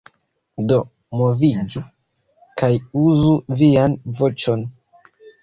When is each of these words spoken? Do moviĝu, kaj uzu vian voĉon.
Do 0.69 0.77
moviĝu, 1.19 1.83
kaj 2.63 2.71
uzu 3.03 3.37
vian 3.61 4.01
voĉon. 4.23 4.67